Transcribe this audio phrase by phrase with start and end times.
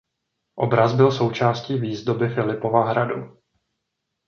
[0.55, 3.37] Obraz byl součástí výzdoby Filipova hradu.